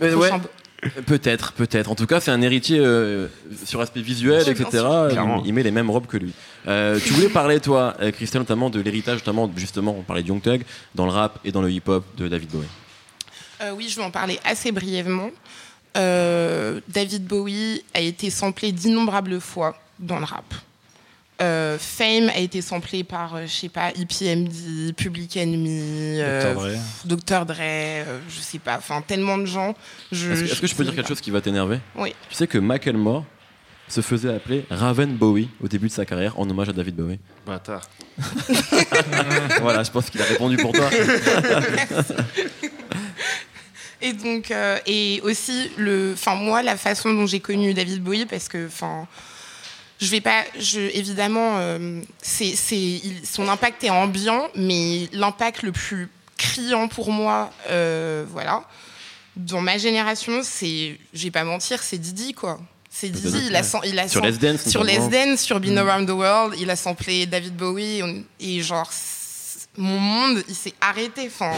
[0.00, 0.30] le ouais,
[1.06, 1.90] peut-être, peut-être.
[1.90, 3.28] En tout cas, c'est un héritier euh,
[3.64, 4.64] sur aspect visuel, etc.
[4.70, 5.06] sûr.
[5.08, 5.42] Il, Clairement.
[5.44, 6.32] il met les mêmes robes que lui.
[6.66, 10.28] Euh, tu voulais parler, toi, euh, Christelle, notamment de l'héritage, notamment, justement, on parlait de
[10.28, 10.62] Young Thug,
[10.94, 12.66] dans le rap et dans le hip-hop de David Bowie.
[13.62, 15.30] Euh, oui, je vais en parler assez brièvement.
[15.96, 20.54] Euh, David Bowie a été samplé d'innombrables fois dans le rap.
[21.40, 26.54] Euh, Fame a été samplé par, euh, je sais pas, EPMD, Public Enemy, Dr.
[26.54, 26.68] Dre.
[27.04, 27.46] Dr.
[27.46, 29.74] Dre, euh, je sais pas, enfin tellement de gens.
[30.12, 31.80] Je, Est-ce que, est-ce que je peux dire quelque chose qui va t'énerver?
[31.96, 32.14] Oui.
[32.28, 33.24] Tu sais que Macklemore
[33.88, 37.18] se faisait appeler Raven Bowie au début de sa carrière en hommage à David Bowie.
[37.44, 37.88] Bâtard.
[39.60, 40.88] voilà, je pense qu'il a répondu pour toi.
[44.02, 48.26] Et donc, euh, et aussi, le, enfin, moi, la façon dont j'ai connu David Bowie,
[48.26, 49.06] parce que, enfin,
[50.00, 52.54] je vais pas, je, évidemment, euh, c'est,
[53.24, 58.64] son impact est ambiant, mais l'impact le plus criant pour moi, euh, voilà,
[59.36, 62.60] dans ma génération, c'est, je vais pas mentir, c'est Didi, quoi.
[62.90, 64.98] C'est Didi, il a, il a Sur Les Dance, sur Les.
[64.98, 68.02] Dance, sur Been Around the World, il a samplé David Bowie
[68.38, 68.92] et genre
[69.76, 71.28] mon monde il s'est arrêté.
[71.28, 71.52] Enfin,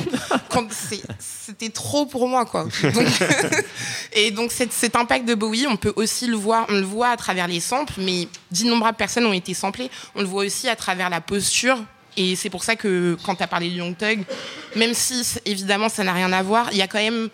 [1.18, 2.64] c'était trop pour moi quoi.
[2.64, 3.22] Donc-
[4.12, 7.08] et donc cet, cet impact de Bowie, on peut aussi le voir, on le voit
[7.08, 9.90] à travers les samples, mais d'innombrables personnes ont été samplées.
[10.14, 11.78] On le voit aussi à travers la posture
[12.16, 14.24] Et c'est pour ça que quand tu as parlé de Young Thug,
[14.76, 17.28] même si évidemment ça n'a rien à voir, il y a quand même.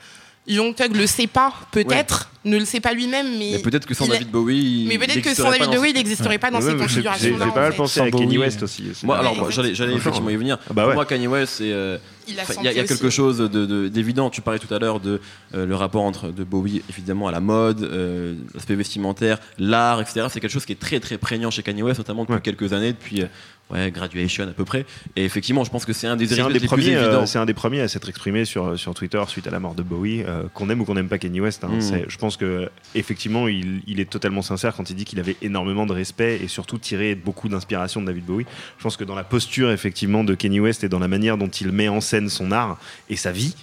[0.46, 3.50] Young Thug le sait pas, peut-être, ne le sait pas lui-même, mais.
[3.52, 4.86] Mais peut-être que sans a- David Bowie.
[4.88, 6.62] Mais il peut-être que sans n'existerait pas David dans Bowie, il n'existerait pas dans Ouais,
[6.64, 7.44] ces mais j'ai- configurations-là.
[7.44, 8.38] J'ai en pas mal pensé à Kanye.
[8.38, 8.84] West aussi.
[9.04, 10.58] Moi, alors, Ouais, moi, j'allais, effectivement y venir.
[10.62, 10.94] Ah bah Pour ouais.
[10.94, 11.70] moi, Kanye West, c'est.
[11.72, 14.30] euh, Il y a, y a quelque chose de, de- d'évident.
[14.30, 15.20] Tu parlais tout à l'heure de
[15.54, 20.26] euh, le rapport entre de Bowie, évidemment, à la mode, euh, l'aspect vestimentaire, l'art, etc.
[20.30, 22.40] C'est quelque chose qui est très très prégnant chez Kanye West, notamment depuis Ouais.
[22.40, 23.24] quelques années, depuis
[23.72, 24.84] ouais, Graduation à peu près.
[25.16, 27.80] Et effectivement, je pense que c'est un des les premiers, euh, c'est un des premiers
[27.80, 30.80] à s'être exprimé sur, sur Twitter suite à la mort de Bowie, euh, qu'on aime
[30.80, 31.64] ou qu'on n'aime pas Kanye West.
[31.64, 31.68] hein.
[31.72, 31.80] Mm.
[31.80, 35.36] C'est- Je pense que effectivement, il, il est totalement sincère quand il dit qu'il avait
[35.42, 38.46] énormément de respect et surtout tiré beaucoup d'inspiration de David Bowie.
[38.78, 41.48] Je pense que dans la posture effectivement de Kanye West et dans la manière dont
[41.48, 42.78] il met en scène son art
[43.08, 43.54] et sa vie.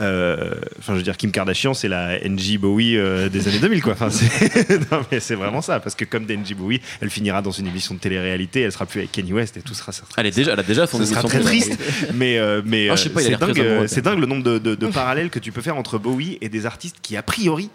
[0.00, 3.82] Euh, Enfin, je veux dire, Kim Kardashian, c'est la NJ Bowie euh, des années 2000,
[3.82, 3.92] quoi.
[3.94, 7.50] Enfin, c'est non, mais c'est vraiment ça, parce que comme NJ Bowie, elle finira dans
[7.52, 9.92] une émission de télé-réalité, elle sera plus avec Kanye West et tout sera.
[10.16, 11.78] Elle, est déjà, elle a déjà son sera émission très triste,
[12.14, 15.38] mais, euh, mais Ah, c'est dingue, c'est dingue le nombre de, de- de parallèles que
[15.38, 17.70] tu peux faire entre Bowie et des artistes qui, a priori,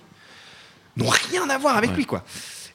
[0.98, 1.96] n'ont rien à voir avec Ouais.
[1.98, 2.24] lui, quoi.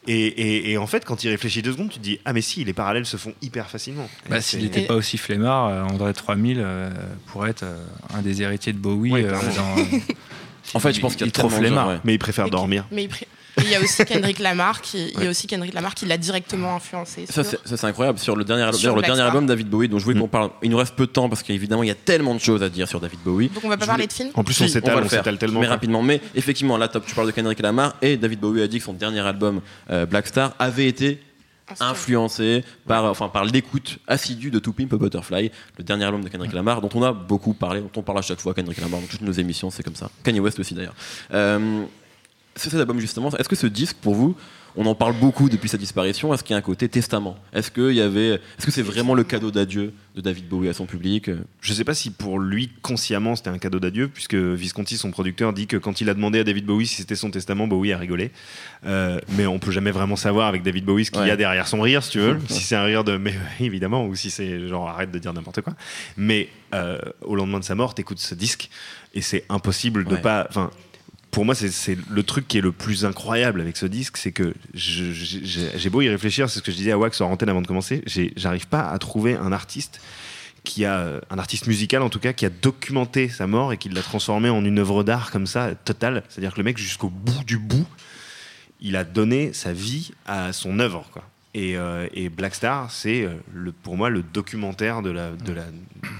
[0.06, 2.42] Et, et- et en fait, quand il réfléchit deux secondes, tu te dis Ah, mais
[2.42, 4.08] si, les parallèles se font hyper facilement.
[4.28, 6.90] Bah, S'il n'était pas aussi flemmard, euh, André 3000 euh,
[7.26, 9.10] pourrait être euh, un des héritiers de Bowie.
[9.12, 9.76] Ouais, euh, clairement.
[9.76, 9.82] dans-
[10.74, 11.88] En fait, je pense qu'il est trop flemmard.
[11.88, 11.98] ouais.
[12.04, 12.86] Mais il préfère Mais- dormir.
[12.90, 13.26] Mais il pr- et
[13.58, 16.16] il y a aussi Kendrick Lamar qui, il y a aussi Kendrick Lamar qui l'a
[16.16, 17.26] directement influencé.
[17.26, 18.18] Ça, c'est, incroyable.
[18.18, 19.34] Sur le dernier, album- Sur d'ailleurs, le Black dernier Star.
[19.34, 20.20] album David Bowie, dont je voulais Mm.
[20.22, 20.50] qu'on parle.
[20.62, 22.68] Il nous reste peu de temps parce qu'évidemment, il y a tellement de choses à
[22.68, 23.48] dire sur David Bowie.
[23.48, 25.38] Donc on va pas Je parler voulais- de film En plus, Si, on s'étale, s'étale
[25.38, 25.60] tellement.
[25.60, 26.02] Mais rapidement.
[26.02, 28.84] Mais effectivement, là, top, tu parles de Kendrick Lamar et David Bowie a dit que
[28.84, 31.20] son dernier album, euh, Black Star, avait été
[31.80, 36.28] influencé par, enfin, par l'écoute assidue de To Pimp a Butterfly, le dernier album de
[36.28, 39.00] Kendrick Lamar, dont on a beaucoup parlé, dont on parle à chaque fois, Kendrick Lamar,
[39.00, 40.10] dans toutes nos émissions, c'est comme ça.
[40.22, 40.94] Kanye West aussi d'ailleurs.
[41.32, 41.84] Euh,
[42.56, 44.36] cet album justement, est-ce que ce disque pour vous,
[44.76, 47.36] on en parle beaucoup depuis sa disparition, est-ce qu'il y a un côté testament?
[47.52, 50.72] Est-ce qu'il y avait, est-ce que c'est vraiment le cadeau d'adieu de David Bowie à
[50.72, 51.30] son public?
[51.60, 55.52] Je sais pas si pour lui, consciemment, c'était un cadeau d'adieu, puisque Visconti, son producteur,
[55.52, 57.98] dit que quand il a demandé à David Bowie si c'était son testament, Bowie a
[57.98, 58.32] rigolé.
[58.84, 61.68] Euh, mais on peut jamais vraiment savoir avec David Bowie ce qu'il y a derrière
[61.68, 62.38] son rire, si tu veux.
[62.48, 65.60] si c'est un rire de mais évidemment, ou si c'est genre arrête de dire n'importe
[65.60, 65.74] quoi.
[66.16, 68.70] Mais euh, au lendemain de sa mort, t'écoutes ce disque
[69.14, 70.20] et c'est impossible de Ouais.
[70.20, 70.46] pas.
[70.50, 70.70] Enfin,
[71.35, 74.55] pour moi, c'est- le truc qui est le plus incroyable avec ce disque, c'est que
[74.75, 77.66] j'ai beau y réfléchir, c'est ce que je disais à Wax en antenne avant de
[77.66, 78.03] commencer,
[78.37, 80.01] j'arrive pas à trouver un artiste
[80.62, 83.77] qui a euh, un artiste musical en tout cas qui a documenté sa mort et
[83.77, 86.23] qui l'a transformé en une œuvre d'art comme ça totale.
[86.31, 87.87] C'est-à-dire que le mec jusqu'au bout du bout,
[88.81, 91.23] il a donné sa vie à son œuvre quoi.
[91.53, 93.35] Et, euh, et Black Star, c'est euh,
[93.83, 95.64] pour moi le documentaire de la, de la,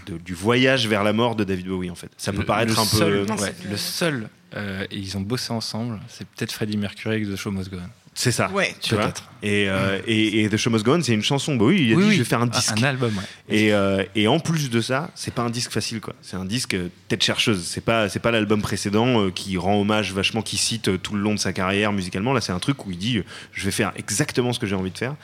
[0.07, 2.11] de- du voyage vers la mort de David Bowie en fait.
[2.19, 4.97] Ça peut Le- paraître le un seul, peu, Non, ouais, c'est- le seul, euh, et
[4.97, 7.89] ils ont bossé ensemble, c'est peut-être Freddie Mercury avec The Show Must Go On.
[8.15, 8.49] c'est ça.
[8.51, 8.73] Ouais.
[8.81, 9.13] Tu vois
[9.43, 11.57] et, euh, et, et The Show Must Go On, c'est une chanson.
[11.57, 12.79] Bowie, il a dit je vais faire un disque.
[12.79, 13.57] Un album, ouais.
[13.57, 16.15] Et, euh, et en plus de ça, c'est pas un disque facile quoi.
[16.23, 17.65] C'est un disque euh, tête chercheuse.
[17.67, 21.15] C'est pas c'est pas l'album précédent euh, qui rend hommage vachement, qui cite euh, tout
[21.15, 22.33] le long de sa carrière musicalement.
[22.33, 24.77] Là, c'est un truc où il dit euh, je vais faire exactement ce que j'ai
[24.77, 25.17] envie de faire.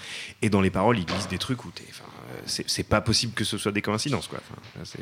[0.42, 1.84] Et dans les paroles, il glisse des trucs où t'es.
[2.30, 4.40] Euh, c'est pas possible que ce soit des coïncidences quoi.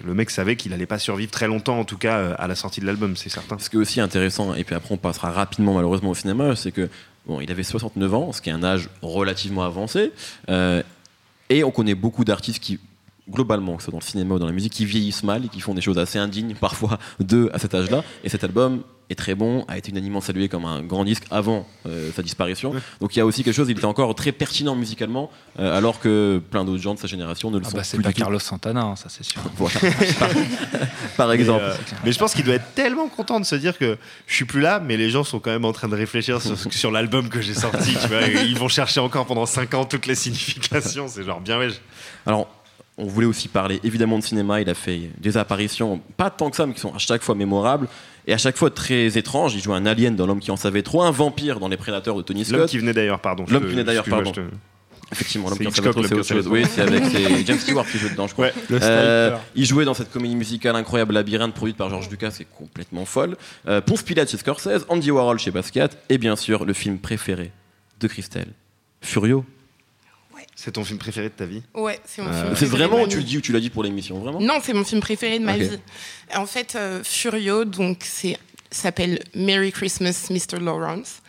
[0.04, 2.54] Le mec savait qu'il allait pas survivre très longtemps en tout cas euh, à la
[2.54, 3.58] sortie de l'album, c'est certain.
[3.58, 6.72] Ce qui est aussi intéressant, et puis après on passera rapidement malheureusement au cinéma, c'est
[6.72, 6.88] que
[7.26, 10.12] bon, il avait 69 ans, ce qui est un âge relativement avancé,
[10.48, 10.82] euh,
[11.50, 12.78] et on connaît beaucoup d'artistes qui,
[13.30, 15.48] globalement, que ce soit dans le cinéma ou dans la musique, qui vieillissent mal et
[15.48, 18.04] qui font des choses assez indignes parfois d'eux à cet âge-là.
[18.24, 21.66] Et cet album est très bon, a été unanimement salué comme un grand disque avant
[21.86, 22.74] euh, sa disparition.
[23.00, 25.98] Donc il y a aussi quelque chose, il était encore très pertinent musicalement, euh, alors
[25.98, 28.12] que plein d'autres gens de sa génération ne le Ah sont bah, c'est pas.
[28.12, 29.40] Carlos Santana, hein, ça c'est sûr.
[30.18, 30.28] Par,
[31.16, 31.62] par exemple.
[31.64, 34.34] Mais, euh, mais je pense qu'il doit être tellement content de se dire que je
[34.34, 36.90] suis plus là, mais les gens sont quand même en train de réfléchir sur, sur
[36.90, 37.96] l'album que j'ai sorti.
[38.00, 41.08] Tu vois, et ils vont chercher encore pendant 5 ans toutes les significations.
[41.08, 41.68] C'est genre bien ouais.
[42.26, 42.48] Alors,
[42.98, 44.60] on voulait aussi parler évidemment de cinéma.
[44.60, 47.34] Il a fait des apparitions, pas tant que ça, mais qui sont à chaque fois
[47.34, 47.88] mémorables
[48.28, 49.54] et à chaque fois très étranges.
[49.56, 52.14] Il joue un alien dans L'homme qui en savait trop, un vampire dans Les Prédateurs
[52.16, 52.70] de Tony L'homme Scott.
[52.70, 53.44] qui venait d'ailleurs, pardon.
[53.48, 54.30] L'homme qui venait d'ailleurs, pardon.
[54.30, 54.40] te-
[55.10, 56.46] Effectivement, L'homme qui en savait trop, c'est L'homme autre chose.
[56.48, 58.46] Oui, c'est avec James Stewart qui joue dedans, je crois.
[58.46, 58.52] Ouais.
[58.82, 62.46] Euh, il jouait dans cette comédie musicale incroyable Labyrinthe produite par George Lucas, qui est
[62.56, 63.36] complètement folle.
[63.66, 67.52] Euh, Ponce Pilate chez Scorsese, Andy Warhol chez Basquiat, et bien sûr le film préféré
[68.00, 68.48] de Christelle,
[69.00, 69.46] Furio.
[70.60, 72.88] C'est ton film préféré de ta vie Ouais, c'est mon Euh, film C'est préféré de
[72.88, 73.28] vraiment, ma tu le vie.
[73.28, 75.56] dis ou tu l'as dit pour l'émission, vraiment Non, c'est mon film préféré de ma
[75.56, 75.70] vie.
[76.34, 78.36] En fait, euh, Furio, donc c'est
[78.68, 80.58] s'appelle Merry Christmas, Mr.
[80.60, 81.22] Lawrence.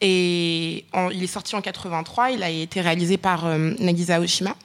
[0.00, 2.32] Et en- il est sorti en 83.
[2.32, 4.56] Il a été réalisé par euh, Nagisa Oshima.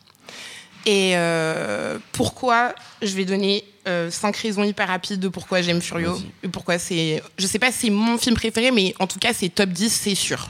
[0.88, 6.20] Et euh, pourquoi Je vais donner euh, cinq raisons hyper rapides de pourquoi j'aime Furio.
[6.42, 7.22] Et pourquoi c'est.
[7.38, 9.94] Je sais pas si c'est mon film préféré, mais en tout cas, c'est top 10,
[9.94, 10.50] c'est sûr.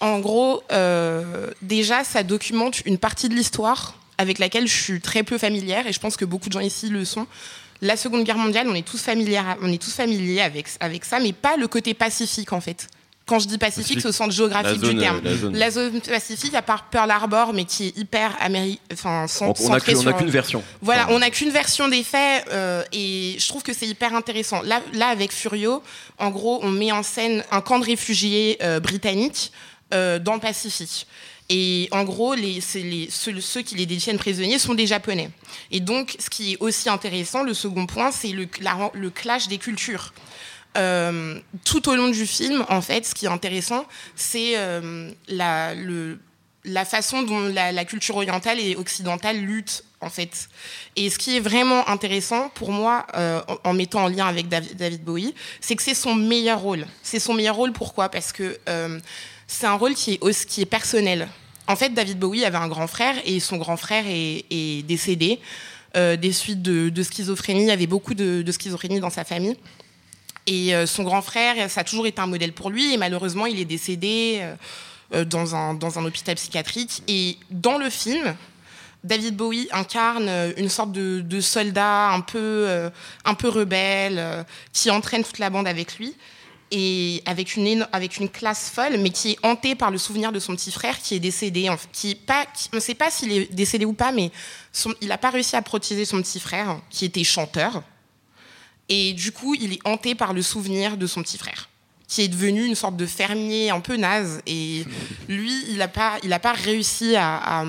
[0.00, 5.22] En gros, euh, déjà, ça documente une partie de l'histoire avec laquelle je suis très
[5.22, 7.26] peu familière et je pense que beaucoup de gens ici le sont.
[7.82, 11.18] La Seconde Guerre mondiale, on est tous familiers, on est tous familiers avec, avec ça,
[11.18, 12.88] mais pas le côté pacifique en fait.
[13.26, 15.20] Quand je dis pacifique, c'est au sens géographique zone, du terme.
[15.26, 15.56] euh, la zone.
[15.56, 19.48] La zone pacifique, à part Pearl Harbor, mais qui est hyper américaine, enfin, cent- On
[19.48, 20.62] on a centrée que- on a sur- qu'une version.
[20.80, 24.62] voilà, on n'a qu'une version des faits euh, et je trouve que c'est hyper intéressant.
[24.62, 25.82] Là, là, avec Furio,
[26.18, 29.50] en gros, on met en scène un camp de réfugiés euh, britanniques
[29.94, 31.06] euh, dans le Pacifique.
[31.48, 35.30] Et en gros, les, ceux, qui les détiennent prisonniers sont des Japonais.
[35.70, 39.46] Et donc, ce qui est aussi intéressant, le second point, c'est le, la- le clash
[39.46, 40.12] des cultures.
[40.76, 46.84] Euh, tout au long du film, en fait, ce qui est intéressant, c'est euh, la,
[46.84, 50.48] façon dont la, culture orientale et occidentale luttent, en fait.
[50.96, 53.06] Et ce qui est vraiment intéressant pour moi,
[53.62, 56.86] en, mettant en lien avec David, Bowie, c'est que c'est son meilleur rôle.
[57.04, 58.08] C'est son meilleur rôle, pourquoi?
[58.08, 58.58] Parce que
[59.46, 61.28] c'est un rôle qui est, aussi- personnel.
[61.68, 65.40] En fait, David Bowie avait un grand frère et son grand frère est, décédé
[65.96, 67.62] euh, des suites de, schizophrénie.
[67.62, 69.56] Il y avait beaucoup de, schizophrénie dans sa famille.
[70.46, 72.92] Et euh, son grand frère, ça a toujours été un modèle pour lui.
[72.92, 74.42] Et malheureusement, il est décédé
[75.12, 77.02] euh, dans, un, hôpital psychiatrique.
[77.08, 78.36] Et dans le film,
[79.02, 82.90] David Bowie incarne une sorte de, soldat un peu,
[83.24, 86.14] rebelle qui entraîne toute la bande avec lui.
[86.72, 90.40] Et avec une, avec une classe folle, mais qui est hantée par le souvenir de
[90.40, 91.68] son petit frère qui est décédé.
[91.68, 94.32] en Qui pas, on ne sait pas s'il est décédé ou pas, mais
[95.00, 97.82] il n'a pas réussi à protéger son petit frère, qui était chanteur.
[98.88, 101.68] Et du coup, il est hanté par le souvenir de son petit frère,
[102.08, 104.40] qui est devenu une sorte de fermier un peu naze.
[104.46, 104.84] Et
[105.28, 107.64] lui, il n'a pas, pas réussi à,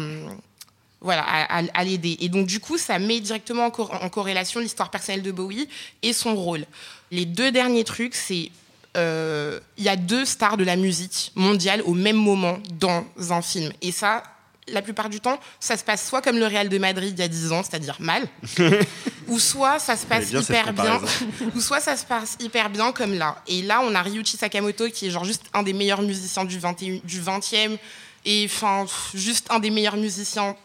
[1.02, 2.18] voilà, à, l'aider.
[2.20, 5.68] Et donc, du coup, ça met directement en corrélation l'histoire personnelle de Bowie
[6.02, 6.66] et son rôle.
[7.12, 8.52] Les deux derniers trucs, c'est.
[8.98, 13.42] Euh, Il y a deux stars de la musique mondiale au même moment dans un
[13.42, 13.72] film.
[13.82, 14.24] Et ça,
[14.68, 17.24] la plupart du temps, ça se passe soit comme le Real de Madrid il y
[17.24, 18.28] a 10 ans, c'est-à-dire mal,
[19.28, 21.00] ou soit ça se passe bien hyper bien,
[21.56, 23.42] ou soit ça se passe hyper bien comme là.
[23.48, 26.60] Et là, on a Ryuichi Sakamoto qui est genre juste un des meilleurs musiciens du
[26.60, 27.78] 21 du 20e
[28.26, 30.56] et enfin juste un des meilleurs musiciens,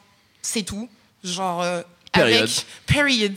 [0.40, 0.88] c'est tout.
[1.22, 2.38] Genre euh, Period.
[2.42, 3.34] avec period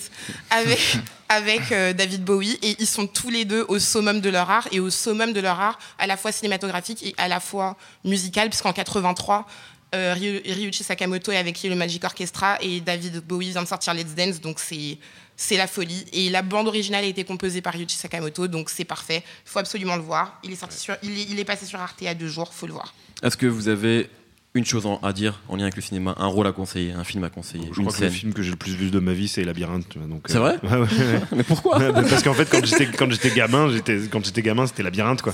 [0.51, 0.97] avec
[1.29, 2.59] avec euh, David Bowie.
[2.61, 4.67] Et ils sont tous les deux au summum de leur art.
[4.71, 8.49] Et au summum de leur art à la fois cinématographique et à la fois musical.
[8.49, 9.47] Puisqu'en 83
[9.93, 12.57] euh, Ryu- Ryuichi Sakamoto est avec le Magic Orchestra.
[12.61, 14.41] Et David Bowie vient de sortir Let's Dance.
[14.41, 14.97] Donc c'est
[15.38, 16.05] c'est la folie.
[16.13, 19.23] Et la bande originale a été composée par Ryuichi Sakamoto donc c'est parfait.
[19.45, 20.39] Il faut absolument le voir.
[20.43, 22.53] Il est sorti sur il est, il est passé sur Arte il a deux jours.
[22.53, 22.93] Faut le voir.
[23.23, 24.09] Est-ce que vous avez
[24.55, 27.23] une chose à dire en lien avec le cinéma, un rôle à conseiller, un film
[27.25, 29.11] à conseiller, Je une crois que le film que j'ai le plus vu de ma
[29.13, 29.85] vie, c'est Labyrinthe.
[30.27, 31.19] C'est euh, vrai ouais, ouais, ouais.
[31.35, 34.83] Mais pourquoi parce qu'en fait, quand j'étais quand j'étais gamin, j'étais quand j'étais gamin, c'était
[34.83, 35.33] labyrinthe quoi.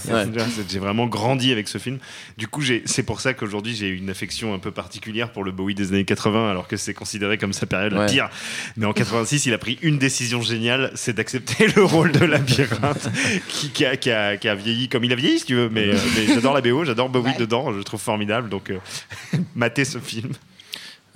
[0.69, 1.99] J'ai vraiment grandi avec ce film.
[2.37, 5.75] Du coup, c'est pour ça qu'aujourd'hui j'ai une affection un peu particulière pour le Bowie
[5.75, 8.29] des années 80, alors que c'est considéré comme sa période la pire.
[8.75, 13.09] Mais en 86, il a pris une décision géniale, c'est d'accepter le rôle de labyrinthe,
[13.47, 15.69] qui, qui a, qui a- qui a vieilli comme il a vieilli, si tu veux.
[15.69, 17.37] Mais, euh, mais j'adore la BO, j'adore Bowie Ouais.
[17.37, 18.49] dedans, je le trouve formidable.
[18.49, 18.77] Donc, euh,
[19.55, 20.31] matez ce film.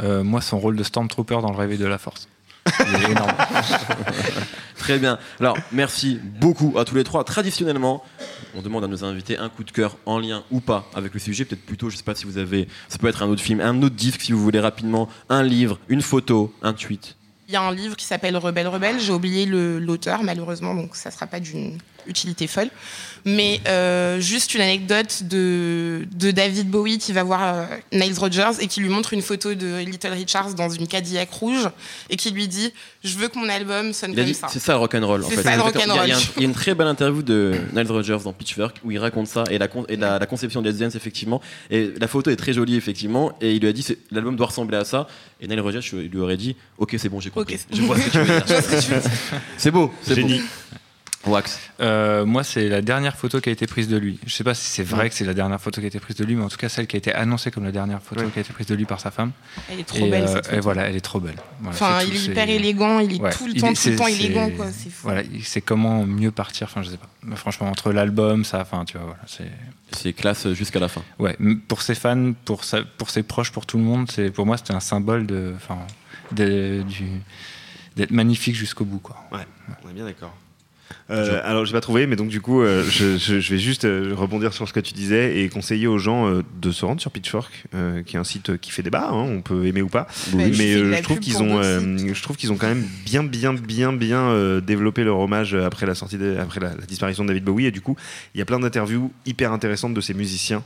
[0.01, 2.27] Euh, moi, son rôle de Stormtrooper dans le réveil de la force.
[2.88, 3.31] Il est énorme.
[4.77, 5.17] Très bien.
[5.39, 7.23] Alors, merci beaucoup à tous les trois.
[7.23, 8.03] Traditionnellement,
[8.55, 11.19] on demande à nos invités un coup de cœur en lien ou pas avec le
[11.19, 11.45] sujet.
[11.45, 12.67] Peut-être plutôt, je sais pas si vous avez.
[12.89, 15.79] Ça peut être un autre film, un autre disque si vous voulez rapidement, un livre,
[15.89, 17.15] une photo, un tweet.
[17.47, 18.99] Il y a un livre qui s'appelle Rebelle Rebelle.
[18.99, 22.69] J'ai oublié le- l'auteur, malheureusement, donc ça ne sera pas d'une utilité folle.
[23.27, 28.51] Mais euh, juste une anecdote de, de David Bowie qui va voir euh, Niles Rogers
[28.59, 31.67] et qui lui montre une photo de Little Richards dans une Cadillac rouge
[32.11, 32.71] et qui lui dit
[33.03, 34.47] Je veux que mon album sonne Il a comme dit, ça.
[34.51, 35.41] c'est ça le rock'n'roll en C'est fait.
[35.43, 35.95] ça, le Exactement.
[35.95, 37.87] Il y a- Il y, a il y a une très belle interview de Nile
[37.91, 40.69] Rodgers dans Pitchfork où il raconte ça et la, con- et la, la conception de
[40.69, 41.41] Let's Dance effectivement.
[41.71, 43.35] Et la photo est très jolie effectivement.
[43.41, 45.07] Et il lui a dit l'album doit ressembler à ça.
[45.41, 47.55] Et Nile Rodgers lui aurait dit Ok, c'est bon, j'ai compris.
[47.55, 47.59] Ok.
[47.75, 48.43] Je vois ce que tu veux dire.
[48.47, 49.11] Je vois ce que tu veux dire.
[49.57, 50.27] C'est beau, c'est beau.
[51.25, 51.59] Wax.
[51.79, 54.19] Euh, moi, c'est la dernière photo qui a été prise de lui.
[54.25, 56.15] Je sais pas si c'est vrai que c'est la dernière photo qui a été prise
[56.17, 58.21] de lui, mais en tout cas celle qui a été annoncée comme la dernière photo
[58.21, 58.29] Ouais.
[58.31, 59.31] qui a été prise de lui par sa femme.
[59.71, 60.61] Elle est trop et, belle euh, cette et photo.
[60.61, 61.35] voilà, elle est trop belle.
[61.61, 63.81] Voilà, Enfin, il tout, est hyper élégant, il est Ouais, tout le il temps, est-
[63.83, 64.67] tout le temps élégant, quoi.
[64.71, 65.01] C'est fou.
[65.03, 66.67] Voilà, il- c'est comment mieux partir.
[66.69, 67.07] Enfin, je sais pas.
[67.23, 69.49] Mais franchement, entre l'album, ça, enfin, tu vois, voilà, c'est.
[69.91, 71.03] C'est classe jusqu'à la fin.
[71.19, 74.45] Ouais, pour ses fans, pour, sa- pour ses proches, pour tout le monde, c'est pour
[74.45, 75.77] moi c'était un symbole de, enfin,
[76.31, 79.15] d'être magnifique jusqu'au bout, quoi.
[79.31, 79.45] Ouais,
[79.85, 80.33] on est bien d'accord.
[81.12, 83.86] Euh, alors, j'ai pas trouvé, mais donc du coup, euh, je, je- je vais juste
[83.86, 87.00] euh, rebondir sur ce que tu disais et conseiller aux gens euh, de se rendre
[87.02, 89.10] sur Pitchfork, euh, qui est un site qui fait débat.
[89.10, 91.98] hein, on peut aimer ou pas, Bah, mais euh, la je trouve qu'ils ont, euh,
[92.13, 95.86] je trouve qu'ils ont quand même bien, bien, bien, bien euh, développé leur hommage après
[95.86, 97.65] la sortie, de- après la, la disparition de David Bowie.
[97.67, 97.95] Et du coup,
[98.34, 100.63] il y a plein d'interviews hyper intéressantes de ces musiciens,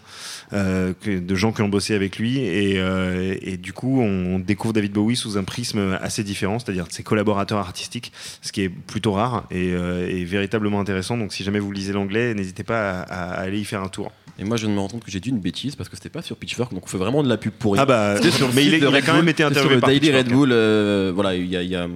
[0.54, 4.40] euh, que- de gens qui ont bossé avec lui, et, euh, et du coup, on
[4.40, 8.62] découvre David Bowie sous un prisme assez différent, c'est-à-dire de ses collaborateurs artistiques, ce qui
[8.62, 9.46] est plutôt rare.
[9.52, 9.72] Et,
[10.10, 11.17] et véritablement intéressant.
[11.17, 14.12] Donc, si jamais vous lisez l'anglais, n'hésitez pas à, à aller y faire un tour.
[14.38, 15.95] Et moi, je viens de me rendre compte que j'ai dit une bêtise parce que
[15.98, 17.84] c'était pas sur Pitchfork, donc on fait vraiment de la pub pour rien.
[17.84, 19.89] Ah bah, sur mais il, est- il a quand même été interviewé sur le par
[19.89, 20.26] Daily Pitchfork.
[20.28, 20.50] Red Bull.
[20.54, 21.88] euh, voilà, il y, a- il y a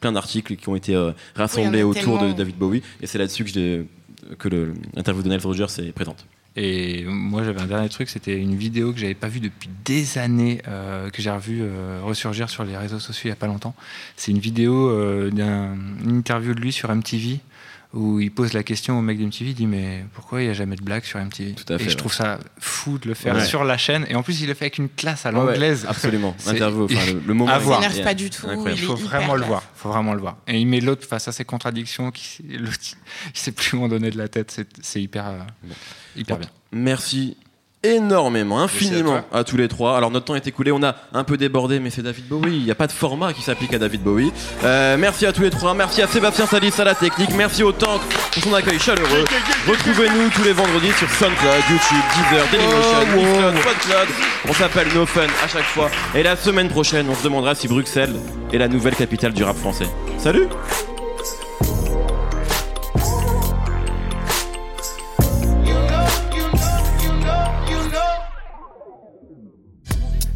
[0.00, 2.32] plein d'articles qui ont été euh, rassemblés Oui, autour de.
[2.32, 3.84] David Bowie, et c'est là-dessus que,
[4.38, 4.48] que
[4.94, 6.24] l'interview de Nile Rogers est présente.
[6.56, 10.18] Et moi, j'avais un dernier truc, c'était une vidéo que j'avais pas vue depuis des
[10.18, 13.46] années, euh, que j'ai revu euh, ressurgir sur les réseaux sociaux il y a pas
[13.46, 13.74] longtemps.
[14.16, 17.38] C'est une vidéo euh, d'une interview de lui sur MTV
[17.94, 20.54] où il pose la question au mec d'MTV, il dit mais pourquoi il n'y a
[20.54, 21.96] jamais de blague sur MTV Tout à fait, Et je ouais.
[21.96, 23.44] trouve ça fou de le faire Ouais.
[23.46, 24.04] sur la chaîne.
[24.10, 25.86] Et en plus, il le fait avec une classe à ouais, l'anglaise.
[25.88, 26.36] absolument.
[26.46, 27.50] Interview, enfin, le, le moment.
[27.50, 27.82] À voir.
[27.96, 28.46] Il pas du tout.
[28.46, 28.80] incroyable.
[28.82, 29.48] Il faut vraiment le classe.
[29.48, 29.62] voir.
[29.74, 30.36] faut vraiment le voir.
[30.46, 32.76] Et il met l'autre face à ses contradictions, qui l'autre,
[33.34, 34.50] il sait plus où en donner de la tête.
[34.50, 35.38] C'est, c'est hyper, euh,
[36.14, 36.48] hyper bien.
[36.72, 37.38] Merci
[37.82, 39.96] énormément, infiniment à, tous les trois.
[39.96, 42.56] Alors notre temps est écoulé, on a un peu débordé, mais c'est David Bowie.
[42.56, 44.32] Il n'y a pas de format qui s'applique à David Bowie.
[44.64, 47.72] Euh, merci à tous les trois, merci à Sébastien Salis à la technique, merci au
[47.72, 48.00] Tank
[48.32, 49.24] pour son accueil chaleureux.
[49.68, 54.08] Retrouvez-nous tous les vendredis sur SoundCloud, YouTube, Deezer, Dailymotion, Mixcloud, Podcloud.
[54.48, 55.90] On s'appelle No Fun à chaque fois.
[56.14, 58.16] Et la semaine prochaine, on se demandera si Bruxelles
[58.52, 59.86] est la nouvelle capitale du rap français.
[60.18, 60.48] Salut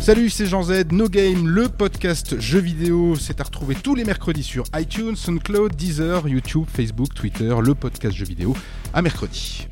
[0.02, 3.14] Salut, c'est Jean Z, No Game, le podcast jeux vidéo.
[3.14, 8.16] C'est à retrouver tous les mercredis sur iTunes, SoundCloud, Deezer, YouTube, Facebook, Twitter, le podcast
[8.16, 8.56] jeux vidéo.
[8.92, 9.68] À mercredi.